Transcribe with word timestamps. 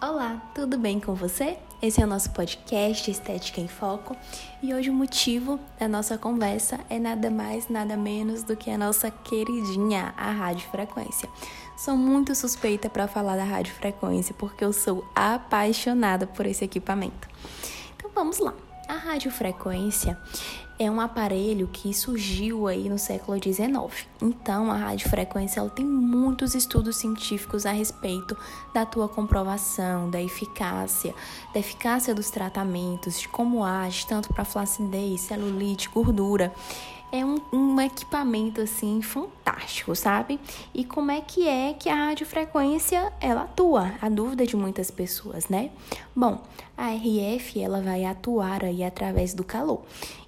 Olá, 0.00 0.40
tudo 0.54 0.78
bem 0.78 1.00
com 1.00 1.12
você? 1.12 1.58
Esse 1.82 2.00
é 2.00 2.04
o 2.04 2.06
nosso 2.06 2.30
podcast 2.30 3.10
Estética 3.10 3.60
em 3.60 3.66
Foco 3.66 4.16
e 4.62 4.72
hoje 4.72 4.90
o 4.90 4.94
motivo 4.94 5.58
da 5.76 5.88
nossa 5.88 6.16
conversa 6.16 6.78
é 6.88 7.00
nada 7.00 7.28
mais, 7.28 7.68
nada 7.68 7.96
menos 7.96 8.44
do 8.44 8.56
que 8.56 8.70
a 8.70 8.78
nossa 8.78 9.10
queridinha, 9.10 10.14
a 10.16 10.30
radiofrequência. 10.30 11.28
Sou 11.76 11.96
muito 11.96 12.32
suspeita 12.36 12.88
para 12.88 13.08
falar 13.08 13.34
da 13.34 13.42
radiofrequência 13.42 14.32
porque 14.38 14.64
eu 14.64 14.72
sou 14.72 15.04
apaixonada 15.16 16.28
por 16.28 16.46
esse 16.46 16.64
equipamento. 16.64 17.28
Então 17.96 18.08
vamos 18.14 18.38
lá. 18.38 18.54
A 18.86 18.94
radiofrequência 18.94 20.16
é 20.78 20.90
um 20.90 21.00
aparelho 21.00 21.68
que 21.72 21.92
surgiu 21.92 22.68
aí 22.68 22.88
no 22.88 22.98
século 22.98 23.36
XIX. 23.42 24.06
Então, 24.22 24.70
a 24.70 24.76
radiofrequência 24.76 25.60
ela 25.60 25.68
tem 25.68 25.84
muitos 25.84 26.54
estudos 26.54 26.96
científicos 26.96 27.66
a 27.66 27.72
respeito 27.72 28.36
da 28.72 28.86
tua 28.86 29.08
comprovação, 29.08 30.08
da 30.08 30.22
eficácia, 30.22 31.14
da 31.52 31.58
eficácia 31.58 32.14
dos 32.14 32.30
tratamentos, 32.30 33.20
de 33.20 33.28
como 33.28 33.64
age 33.64 34.06
tanto 34.06 34.32
para 34.32 34.44
flacidez, 34.44 35.22
celulite, 35.22 35.88
gordura 35.88 36.54
é 37.10 37.24
um, 37.24 37.40
um, 37.52 37.80
equipamento 37.80 38.60
assim 38.60 39.00
fantástico, 39.00 39.94
sabe? 39.94 40.38
E 40.74 40.84
como 40.84 41.10
é 41.10 41.20
que 41.20 41.48
é 41.48 41.72
que 41.72 41.88
a 41.88 41.94
radiofrequência 41.94 43.12
ela 43.20 43.42
atua? 43.42 43.92
A 44.00 44.08
dúvida 44.08 44.46
de 44.46 44.56
muitas 44.56 44.90
pessoas, 44.90 45.48
né? 45.48 45.70
Bom, 46.14 46.42
a 46.76 46.90
RF 46.90 47.60
ela 47.60 47.80
vai 47.80 48.04
atuar 48.04 48.64
aí 48.64 48.84
através 48.84 49.34
do 49.34 49.42
calor. 49.42 49.82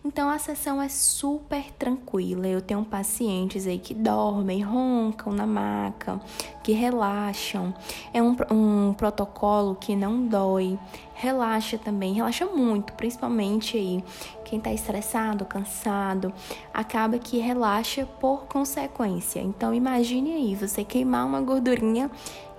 Então 0.05 0.30
a 0.30 0.38
sessão 0.38 0.80
é 0.80 0.88
super 0.88 1.71
tranquila. 1.73 2.47
Eu 2.47 2.62
tenho 2.62 2.85
pacientes 2.85 3.66
aí 3.66 3.79
que 3.79 3.93
dormem, 3.93 4.62
roncam 4.62 5.33
na 5.33 5.47
maca, 5.47 6.21
que 6.62 6.73
relaxam. 6.73 7.74
É 8.12 8.23
um, 8.23 8.35
um 8.51 8.95
protocolo 8.95 9.74
que 9.74 9.95
não 9.95 10.27
dói, 10.27 10.79
relaxa 11.15 11.77
também, 11.77 12.15
relaxa 12.15 12.47
muito, 12.47 12.95
principalmente 12.95 13.77
aí 13.77 14.02
quem 14.51 14.59
está 14.59 14.73
estressado, 14.73 15.45
cansado, 15.45 16.32
acaba 16.74 17.20
que 17.20 17.38
relaxa 17.38 18.04
por 18.18 18.46
consequência. 18.46 19.40
Então 19.40 19.73
imagine 19.73 20.32
aí 20.32 20.56
você 20.56 20.82
queimar 20.82 21.24
uma 21.24 21.40
gordurinha 21.40 22.10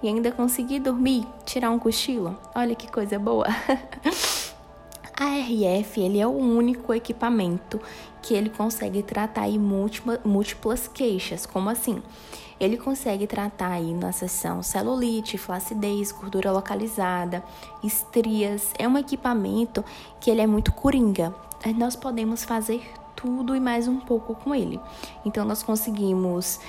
e 0.01 0.07
ainda 0.07 0.31
conseguir 0.31 0.79
dormir, 0.79 1.27
tirar 1.45 1.69
um 1.69 1.77
cochilo. 1.77 2.37
Olha 2.55 2.73
que 2.75 2.89
coisa 2.89 3.19
boa. 3.19 3.45
A 5.19 5.37
RF 5.37 5.99
ele 5.99 6.19
é 6.19 6.25
o 6.25 6.31
único 6.31 6.93
equipamento 6.93 7.79
que 8.21 8.33
ele 8.33 8.49
consegue 8.49 9.03
tratar 9.03 9.41
aí 9.41 9.59
múltipla, 9.59 10.19
múltiplas 10.23 10.87
queixas. 10.87 11.45
Como 11.45 11.69
assim? 11.69 12.01
Ele 12.59 12.77
consegue 12.77 13.27
tratar 13.27 13.71
aí 13.71 13.93
na 13.93 14.11
sessão 14.13 14.63
celulite, 14.63 15.37
flacidez, 15.37 16.11
gordura 16.11 16.51
localizada, 16.51 17.43
estrias. 17.83 18.71
É 18.79 18.87
um 18.87 18.97
equipamento 18.97 19.83
que 20.21 20.31
ele 20.31 20.41
é 20.41 20.47
muito 20.47 20.71
coringa. 20.71 21.35
Nós 21.77 21.95
podemos 21.95 22.43
fazer 22.43 22.81
tudo 23.15 23.55
e 23.55 23.59
mais 23.59 23.87
um 23.87 23.99
pouco 23.99 24.33
com 24.33 24.53
ele. 24.53 24.79
Então 25.23 25.45
nós 25.45 25.61
conseguimos 25.61 26.59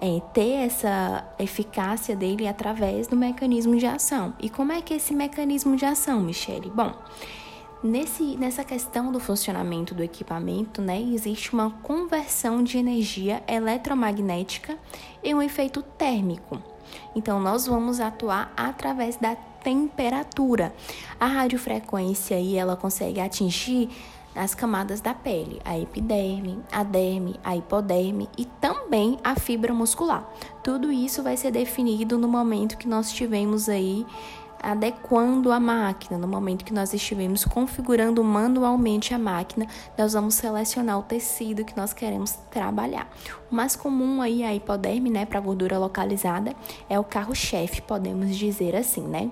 é, 0.00 0.20
ter 0.32 0.66
essa 0.66 1.24
eficácia 1.38 2.16
dele 2.16 2.48
através 2.48 3.06
do 3.06 3.16
mecanismo 3.16 3.76
de 3.76 3.86
ação. 3.86 4.34
E 4.40 4.50
como 4.50 4.72
é 4.72 4.80
que 4.80 4.92
é 4.92 4.96
esse 4.96 5.14
mecanismo 5.14 5.76
de 5.76 5.84
ação, 5.84 6.20
Michele? 6.20 6.70
Bom, 6.74 6.94
Nesse, 7.82 8.36
nessa 8.36 8.62
questão 8.62 9.10
do 9.10 9.18
funcionamento 9.18 9.94
do 9.94 10.02
equipamento, 10.02 10.82
né, 10.82 11.00
existe 11.00 11.54
uma 11.54 11.70
conversão 11.82 12.62
de 12.62 12.76
energia 12.76 13.42
eletromagnética 13.48 14.76
em 15.24 15.34
um 15.34 15.40
efeito 15.40 15.82
térmico. 15.82 16.62
Então, 17.16 17.40
nós 17.40 17.66
vamos 17.66 17.98
atuar 17.98 18.52
através 18.54 19.16
da 19.16 19.34
temperatura. 19.34 20.74
A 21.18 21.24
radiofrequência 21.24 22.36
aí, 22.36 22.54
ela 22.54 22.76
consegue 22.76 23.18
atingir 23.18 23.88
as 24.42 24.54
camadas 24.54 25.00
da 25.00 25.12
pele, 25.12 25.60
a 25.64 25.78
epiderme, 25.78 26.60
a 26.72 26.82
derme, 26.82 27.38
a 27.44 27.56
hipoderme 27.56 28.28
e 28.38 28.44
também 28.44 29.18
a 29.22 29.34
fibra 29.34 29.74
muscular. 29.74 30.28
Tudo 30.62 30.90
isso 30.90 31.22
vai 31.22 31.36
ser 31.36 31.50
definido 31.50 32.16
no 32.16 32.26
momento 32.26 32.78
que 32.78 32.88
nós 32.88 33.12
tivemos 33.12 33.68
aí 33.68 34.06
adequando 34.62 35.52
a 35.52 35.58
máquina. 35.58 36.18
No 36.18 36.28
momento 36.28 36.64
que 36.64 36.72
nós 36.72 36.92
estivermos 36.92 37.44
configurando 37.44 38.22
manualmente 38.22 39.14
a 39.14 39.18
máquina, 39.18 39.66
nós 39.96 40.12
vamos 40.12 40.34
selecionar 40.34 40.98
o 40.98 41.02
tecido 41.02 41.64
que 41.64 41.76
nós 41.76 41.92
queremos 41.92 42.32
trabalhar. 42.50 43.10
O 43.50 43.54
mais 43.54 43.74
comum 43.74 44.20
aí 44.22 44.42
a 44.42 44.54
hipoderme, 44.54 45.10
né, 45.10 45.24
para 45.24 45.40
gordura 45.40 45.78
localizada, 45.78 46.54
é 46.88 46.98
o 46.98 47.04
carro-chefe, 47.04 47.82
podemos 47.82 48.36
dizer 48.36 48.76
assim, 48.76 49.02
né? 49.02 49.30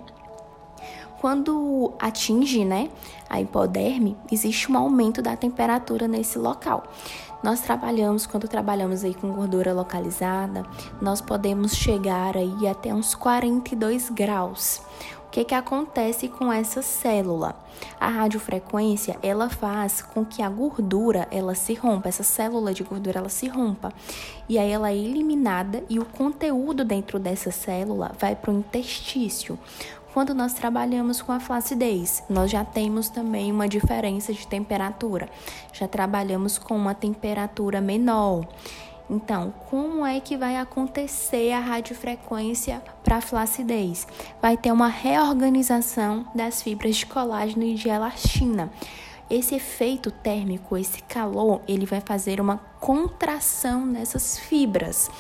Quando 1.21 1.93
atinge, 1.99 2.65
né, 2.65 2.91
a 3.29 3.41
hipoderme, 3.41 4.17
existe 4.31 4.71
um 4.71 4.79
aumento 4.79 5.21
da 5.21 5.37
temperatura 5.37 6.07
nesse 6.07 6.39
local. 6.39 6.85
Nós 7.43 7.61
trabalhamos, 7.61 8.27
quando 8.27 8.49
trabalhamos 8.49 9.05
aí 9.05 9.15
com 9.15 9.33
gordura 9.33 9.73
localizada, 9.73 10.65
nós 11.01 11.21
podemos 11.21 11.75
chegar 11.75 12.37
aí 12.37 12.67
até 12.67 12.93
uns 12.93 13.15
42 13.15 14.11
graus. 14.11 14.81
O 15.29 15.31
que, 15.31 15.45
que 15.45 15.55
acontece 15.55 16.27
com 16.27 16.51
essa 16.51 16.81
célula? 16.81 17.55
A 18.01 18.09
radiofrequência, 18.09 19.19
ela 19.23 19.51
faz 19.51 20.01
com 20.01 20.25
que 20.25 20.43
a 20.43 20.49
gordura, 20.49 21.29
ela 21.31 21.55
se 21.55 21.75
rompa, 21.75 22.09
essa 22.09 22.23
célula 22.23 22.73
de 22.73 22.83
gordura, 22.83 23.19
ela 23.19 23.29
se 23.29 23.47
rompa. 23.47 23.93
E 24.49 24.59
aí 24.59 24.71
ela 24.71 24.91
é 24.91 24.97
eliminada 24.97 25.85
e 25.89 25.99
o 25.99 26.05
conteúdo 26.05 26.83
dentro 26.83 27.19
dessa 27.19 27.51
célula 27.51 28.13
vai 28.19 28.35
para 28.35 28.51
o 28.51 28.55
intestício. 28.55 29.59
Quando 30.19 30.35
nós 30.35 30.53
trabalhamos 30.53 31.23
com 31.23 31.31
a 31.31 31.39
flacidez, 31.39 32.25
nós 32.29 32.51
já 32.51 32.65
temos 32.65 33.09
também 33.09 33.53
uma 33.53 33.69
diferença 33.69 34.33
de 34.33 34.45
temperatura. 34.49 35.29
Já 35.73 35.87
trabalhamos 35.87 36.59
com 36.59 36.75
uma 36.75 36.93
temperatura 36.93 37.81
menor. 37.81 38.45
Então, 39.09 39.55
como 39.71 40.05
é 40.05 40.19
que 40.19 40.37
vai 40.37 40.57
acontecer 40.57 41.53
a 41.53 41.61
radiofrequência 41.61 42.83
para 43.05 43.19
a 43.19 43.21
flacidez? 43.21 44.09
Vai 44.43 44.57
ter 44.57 44.73
uma 44.73 44.89
reorganização 44.89 46.27
das 46.35 46.63
fibras 46.63 46.97
de 46.97 47.07
colágeno 47.07 47.63
e 47.63 47.75
de 47.75 47.89
elastina. 47.89 48.73
Esse 49.31 49.55
efeito 49.55 50.11
térmico, 50.11 50.77
esse 50.77 51.03
calor, 51.03 51.61
ele 51.69 51.85
vai 51.85 52.01
fazer 52.01 52.41
uma 52.41 52.57
contração 52.81 53.85
nessas 53.85 54.39
fibras, 54.39 55.11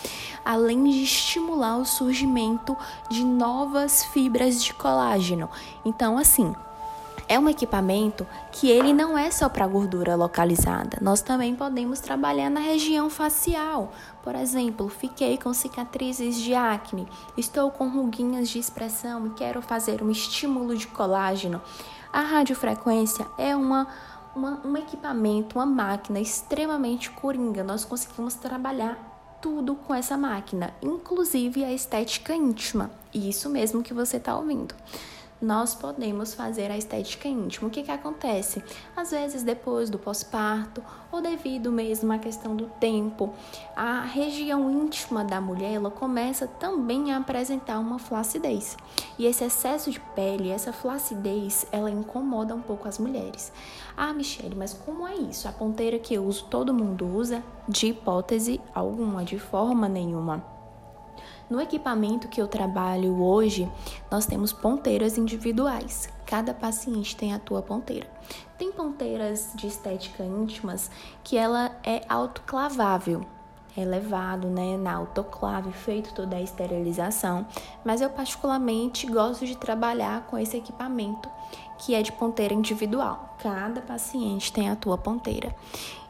além 0.42 0.84
de 0.84 1.02
estimular 1.02 1.76
o 1.76 1.84
surgimento 1.84 2.76
de 3.10 3.22
novas 3.22 4.04
fibras 4.04 4.64
de 4.64 4.72
colágeno. 4.72 5.50
Então, 5.84 6.16
assim, 6.16 6.54
é 7.28 7.38
um 7.38 7.48
equipamento 7.48 8.26
que 8.50 8.70
ele 8.70 8.94
não 8.94 9.16
é 9.16 9.30
só 9.30 9.50
para 9.50 9.66
gordura 9.66 10.16
localizada. 10.16 10.96
Nós 11.02 11.20
também 11.20 11.54
podemos 11.54 12.00
trabalhar 12.00 12.48
na 12.48 12.60
região 12.60 13.10
facial. 13.10 13.92
Por 14.22 14.34
exemplo, 14.34 14.88
fiquei 14.88 15.36
com 15.36 15.52
cicatrizes 15.52 16.36
de 16.36 16.54
acne, 16.54 17.06
estou 17.36 17.70
com 17.70 17.88
ruguinhas 17.88 18.48
de 18.48 18.58
expressão 18.58 19.26
e 19.26 19.30
quero 19.30 19.60
fazer 19.60 20.02
um 20.02 20.10
estímulo 20.10 20.74
de 20.74 20.86
colágeno. 20.86 21.60
A 22.12 22.20
radiofrequência 22.20 23.26
é 23.36 23.54
uma, 23.54 23.86
uma 24.34 24.60
um 24.64 24.76
equipamento, 24.76 25.58
uma 25.58 25.66
máquina 25.66 26.20
extremamente 26.20 27.10
coringa. 27.10 27.62
Nós 27.62 27.84
conseguimos 27.84 28.34
trabalhar 28.34 29.38
tudo 29.40 29.74
com 29.74 29.94
essa 29.94 30.16
máquina, 30.16 30.74
inclusive 30.82 31.64
a 31.64 31.72
estética 31.72 32.34
íntima. 32.34 32.90
Isso 33.14 33.48
mesmo 33.48 33.82
que 33.82 33.94
você 33.94 34.16
está 34.16 34.36
ouvindo 34.36 34.74
nós 35.40 35.74
podemos 35.74 36.34
fazer 36.34 36.70
a 36.70 36.76
estética 36.76 37.28
íntima. 37.28 37.68
O 37.68 37.70
que, 37.70 37.82
que 37.82 37.90
acontece? 37.90 38.62
Às 38.96 39.10
vezes, 39.10 39.42
depois 39.42 39.88
do 39.88 39.98
pós-parto, 39.98 40.82
ou 41.10 41.22
devido 41.22 41.70
mesmo 41.70 42.12
à 42.12 42.18
questão 42.18 42.54
do 42.54 42.66
tempo, 42.80 43.32
a 43.74 44.02
região 44.02 44.70
íntima 44.70 45.24
da 45.24 45.40
mulher 45.40 45.74
ela 45.74 45.90
começa 45.90 46.46
também 46.46 47.12
a 47.12 47.18
apresentar 47.18 47.78
uma 47.78 47.98
flacidez. 47.98 48.76
E 49.18 49.26
esse 49.26 49.44
excesso 49.44 49.90
de 49.90 50.00
pele, 50.00 50.50
essa 50.50 50.72
flacidez, 50.72 51.66
ela 51.70 51.90
incomoda 51.90 52.54
um 52.54 52.60
pouco 52.60 52.88
as 52.88 52.98
mulheres. 52.98 53.52
Ah, 53.96 54.12
Michelle, 54.12 54.54
mas 54.54 54.74
como 54.74 55.06
é 55.06 55.14
isso? 55.14 55.48
A 55.48 55.52
ponteira 55.52 55.98
que 55.98 56.14
eu 56.14 56.24
uso, 56.24 56.46
todo 56.50 56.74
mundo 56.74 57.06
usa? 57.06 57.42
De 57.68 57.88
hipótese 57.88 58.60
alguma, 58.74 59.24
de 59.24 59.38
forma 59.38 59.88
nenhuma. 59.88 60.57
No 61.50 61.60
equipamento 61.60 62.28
que 62.28 62.40
eu 62.40 62.46
trabalho 62.46 63.22
hoje, 63.22 63.70
nós 64.10 64.26
temos 64.26 64.52
ponteiras 64.52 65.16
individuais. 65.16 66.08
Cada 66.26 66.52
paciente 66.52 67.16
tem 67.16 67.32
a 67.32 67.38
tua 67.38 67.62
ponteira. 67.62 68.06
Tem 68.58 68.70
ponteiras 68.70 69.52
de 69.54 69.66
estética 69.66 70.22
íntimas 70.22 70.90
que 71.24 71.38
ela 71.38 71.74
é 71.82 72.02
autoclavável. 72.06 73.37
É 73.76 73.84
levado 73.84 74.48
né, 74.48 74.76
na 74.76 74.94
autoclave, 74.94 75.70
feito 75.72 76.14
toda 76.14 76.36
a 76.36 76.42
esterilização, 76.42 77.46
mas 77.84 78.00
eu 78.00 78.10
particularmente 78.10 79.06
gosto 79.06 79.46
de 79.46 79.56
trabalhar 79.56 80.26
com 80.26 80.38
esse 80.38 80.56
equipamento 80.56 81.28
que 81.78 81.94
é 81.94 82.02
de 82.02 82.10
ponteira 82.12 82.52
individual. 82.52 83.36
Cada 83.38 83.80
paciente 83.80 84.52
tem 84.52 84.68
a 84.68 84.76
tua 84.76 84.98
ponteira. 84.98 85.54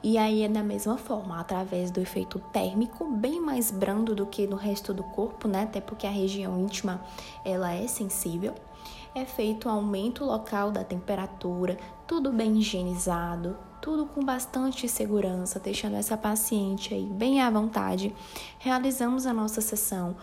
E 0.03 0.17
aí 0.17 0.43
é 0.43 0.49
da 0.49 0.63
mesma 0.63 0.97
forma, 0.97 1.39
através 1.39 1.91
do 1.91 2.01
efeito 2.01 2.39
térmico, 2.39 3.05
bem 3.05 3.41
mais 3.41 3.71
brando 3.71 4.15
do 4.15 4.25
que 4.25 4.47
no 4.47 4.57
resto 4.57 4.95
do 4.95 5.03
corpo, 5.03 5.47
né? 5.47 5.65
Até 5.65 5.81
porque 5.81 6.07
a 6.07 6.11
região 6.11 6.59
íntima 6.59 7.03
ela 7.45 7.73
é 7.73 7.87
sensível. 7.87 8.55
É 9.15 9.25
feito 9.25 9.69
um 9.69 9.73
aumento 9.73 10.25
local 10.25 10.71
da 10.71 10.85
temperatura, 10.85 11.77
tudo 12.07 12.33
bem 12.33 12.57
higienizado, 12.59 13.57
tudo 13.81 14.07
com 14.07 14.25
bastante 14.25 14.89
segurança, 14.89 15.59
deixando 15.59 15.97
essa 15.97 16.17
paciente 16.17 16.95
aí 16.95 17.07
bem 17.07 17.41
à 17.41 17.51
vontade. 17.51 18.15
Realizamos 18.59 19.27
a 19.27 19.33
nossa 19.33 19.61
sessão 19.61 20.17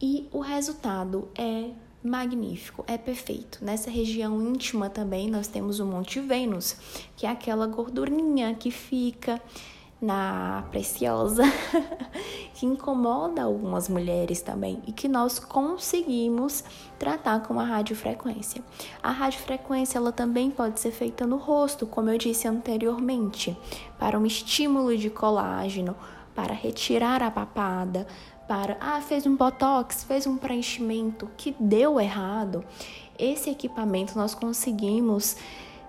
e 0.00 0.28
o 0.32 0.40
resultado 0.40 1.28
é 1.34 1.70
magnífico, 2.02 2.84
é 2.86 2.96
perfeito. 2.96 3.64
Nessa 3.64 3.90
região 3.90 4.40
íntima 4.40 4.88
também 4.88 5.30
nós 5.30 5.48
temos 5.48 5.80
o 5.80 5.86
Monte 5.86 6.20
Vênus, 6.20 6.76
que 7.16 7.26
é 7.26 7.30
aquela 7.30 7.66
gordurinha 7.66 8.54
que 8.54 8.70
fica 8.70 9.40
na 10.00 10.64
preciosa, 10.70 11.42
que 12.54 12.66
incomoda 12.66 13.42
algumas 13.42 13.88
mulheres 13.88 14.42
também 14.42 14.82
e 14.86 14.92
que 14.92 15.08
nós 15.08 15.38
conseguimos 15.38 16.62
tratar 16.98 17.40
com 17.42 17.58
a 17.58 17.64
radiofrequência. 17.64 18.62
A 19.02 19.10
radiofrequência 19.10 19.98
ela 19.98 20.12
também 20.12 20.50
pode 20.50 20.80
ser 20.80 20.90
feita 20.90 21.26
no 21.26 21.36
rosto, 21.36 21.86
como 21.86 22.10
eu 22.10 22.18
disse 22.18 22.46
anteriormente, 22.46 23.56
para 23.98 24.18
um 24.18 24.26
estímulo 24.26 24.96
de 24.96 25.08
colágeno, 25.08 25.96
para 26.34 26.52
retirar 26.52 27.22
a 27.22 27.30
papada, 27.30 28.06
para 28.46 28.76
ah, 28.80 29.00
fez 29.00 29.26
um 29.26 29.34
botox, 29.34 30.04
fez 30.04 30.26
um 30.26 30.36
preenchimento 30.36 31.28
que 31.36 31.56
deu 31.58 31.98
errado. 31.98 32.62
Esse 33.18 33.50
equipamento 33.50 34.16
nós 34.16 34.34
conseguimos 34.34 35.36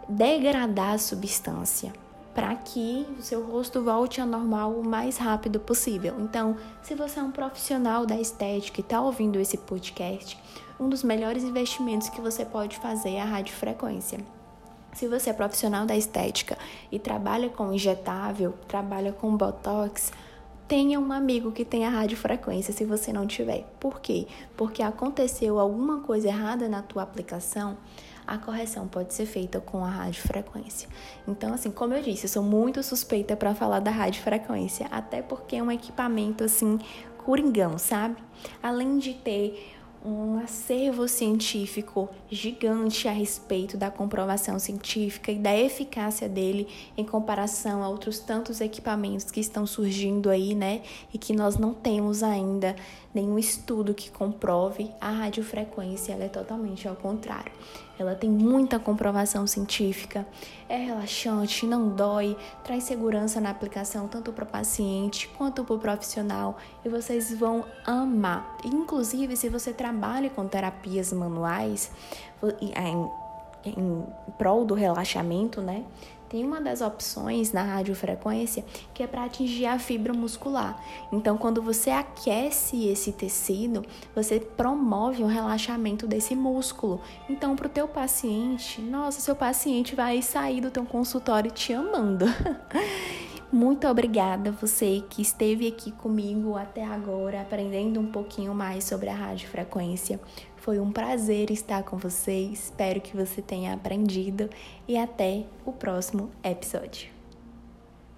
degradar 0.07 0.93
a 0.93 0.97
substância 0.97 2.06
para 2.37 2.53
que 2.53 3.03
o 3.17 3.21
seu 3.23 3.43
rosto 3.43 3.81
volte 3.81 4.21
ao 4.21 4.27
normal 4.27 4.71
o 4.73 4.87
mais 4.87 5.17
rápido 5.17 5.59
possível. 5.59 6.13
Então, 6.19 6.55
se 6.83 6.93
você 6.93 7.19
é 7.19 7.23
um 7.23 7.31
profissional 7.31 8.05
da 8.05 8.15
estética 8.15 8.79
e 8.79 8.83
está 8.83 9.01
ouvindo 9.01 9.39
esse 9.39 9.57
podcast, 9.57 10.37
um 10.79 10.87
dos 10.87 11.01
melhores 11.01 11.43
investimentos 11.43 12.09
que 12.09 12.21
você 12.21 12.45
pode 12.45 12.77
fazer 12.77 13.13
é 13.13 13.21
a 13.21 13.25
radiofrequência. 13.25 14.19
Se 14.93 15.07
você 15.07 15.31
é 15.31 15.33
profissional 15.33 15.87
da 15.87 15.97
estética 15.97 16.59
e 16.91 16.99
trabalha 16.99 17.49
com 17.49 17.73
injetável, 17.73 18.53
trabalha 18.67 19.11
com 19.11 19.35
botox, 19.35 20.11
tenha 20.67 20.99
um 20.99 21.11
amigo 21.11 21.51
que 21.51 21.65
tenha 21.65 21.89
radiofrequência 21.89 22.71
se 22.71 22.85
você 22.85 23.11
não 23.11 23.25
tiver. 23.25 23.63
Por 23.79 23.99
quê? 23.99 24.27
Porque 24.55 24.83
aconteceu 24.83 25.59
alguma 25.59 26.01
coisa 26.01 26.27
errada 26.27 26.69
na 26.69 26.83
tua 26.83 27.01
aplicação, 27.01 27.77
a 28.27 28.37
correção 28.37 28.87
pode 28.87 29.13
ser 29.13 29.25
feita 29.25 29.61
com 29.61 29.85
a 29.85 29.89
radiofrequência. 29.89 30.89
Então, 31.25 31.53
assim, 31.53 31.71
como 31.71 31.93
eu 31.93 32.01
disse, 32.03 32.25
eu 32.25 32.29
sou 32.29 32.43
muito 32.43 32.83
suspeita 32.83 33.35
para 33.35 33.55
falar 33.55 33.79
da 33.79 33.89
radiofrequência, 33.89 34.87
até 34.91 35.21
porque 35.21 35.55
é 35.55 35.63
um 35.63 35.71
equipamento 35.71 36.43
assim 36.43 36.77
coringão, 37.17 37.77
sabe? 37.77 38.17
Além 38.61 38.99
de 38.99 39.13
ter 39.13 39.75
um 40.05 40.39
acervo 40.39 41.07
científico 41.07 42.07
gigante 42.29 43.07
a 43.07 43.11
respeito 43.11 43.75
da 43.75 43.91
comprovação 43.91 44.57
científica 44.59 45.31
e 45.31 45.37
da 45.37 45.57
eficácia 45.57 46.29
dele 46.29 46.67
em 46.95 47.03
comparação 47.03 47.83
a 47.83 47.89
outros 47.89 48.19
tantos 48.19 48.61
equipamentos 48.61 49.29
que 49.31 49.39
estão 49.39 49.65
surgindo 49.65 50.29
aí, 50.29 50.55
né? 50.55 50.81
E 51.13 51.17
que 51.17 51.33
nós 51.33 51.57
não 51.57 51.73
temos 51.73 52.23
ainda 52.23 52.75
nenhum 53.13 53.37
estudo 53.37 53.93
que 53.93 54.09
comprove 54.09 54.89
a 55.01 55.09
radiofrequência, 55.09 56.13
ela 56.13 56.25
é 56.25 56.29
totalmente 56.29 56.87
ao 56.87 56.95
contrário. 56.95 57.51
Ela 57.99 58.15
tem 58.15 58.29
muita 58.29 58.77
comprovação 58.79 59.47
científica, 59.47 60.25
é 60.69 60.77
relaxante, 60.77 61.65
não 61.65 61.89
dói, 61.89 62.37
traz 62.63 62.83
segurança 62.83 63.41
na 63.41 63.49
aplicação 63.49 64.07
tanto 64.07 64.31
para 64.31 64.43
o 64.43 64.47
paciente 64.47 65.27
quanto 65.37 65.63
para 65.63 65.75
o 65.75 65.79
profissional 65.79 66.57
e 66.85 66.89
vocês 66.89 67.33
vão 67.33 67.65
amar. 67.85 68.57
Inclusive, 68.63 69.35
se 69.35 69.49
você 69.49 69.73
trabalha 69.73 70.29
com 70.29 70.47
terapias 70.47 71.11
manuais 71.11 71.91
em, 72.61 72.71
em 73.65 74.05
prol 74.37 74.63
do 74.63 74.73
relaxamento, 74.73 75.61
né? 75.61 75.83
Tem 76.29 76.43
uma 76.43 76.59
das 76.59 76.81
opções 76.81 77.51
na 77.51 77.63
radiofrequência 77.63 78.65
que 78.93 79.03
é 79.03 79.07
para 79.07 79.23
atingir 79.23 79.65
a 79.65 79.79
fibra 79.79 80.13
muscular. 80.13 80.81
Então, 81.11 81.37
quando 81.37 81.61
você 81.61 81.89
aquece 81.89 82.87
esse 82.87 83.11
tecido, 83.11 83.85
você 84.15 84.39
promove 84.39 85.23
o 85.23 85.27
relaxamento 85.27 86.07
desse 86.07 86.35
músculo. 86.35 87.01
Então, 87.29 87.55
para 87.55 87.67
o 87.67 87.69
teu 87.69 87.87
paciente, 87.87 88.81
nossa, 88.81 89.21
seu 89.21 89.35
paciente 89.35 89.95
vai 89.95 90.21
sair 90.21 90.61
do 90.61 90.71
teu 90.71 90.85
consultório 90.85 91.51
te 91.51 91.73
amando. 91.73 92.25
Muito 93.51 93.87
obrigada 93.87 94.51
você 94.51 95.01
que 95.09 95.21
esteve 95.21 95.67
aqui 95.67 95.89
comigo 95.91 96.57
até 96.57 96.83
agora, 96.83 97.41
aprendendo 97.41 97.97
um 97.97 98.11
pouquinho 98.11 98.53
mais 98.53 98.83
sobre 98.83 99.07
a 99.07 99.15
radiofrequência. 99.15 100.19
Foi 100.57 100.79
um 100.81 100.91
prazer 100.91 101.49
estar 101.49 101.81
com 101.83 101.95
você. 101.95 102.33
Espero 102.33 102.99
que 102.99 103.15
você 103.15 103.41
tenha 103.41 103.73
aprendido 103.73 104.49
e 104.85 104.97
até 104.97 105.45
o 105.65 105.71
próximo 105.71 106.29
episódio. 106.43 107.16